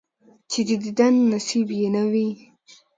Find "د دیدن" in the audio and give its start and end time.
0.67-1.13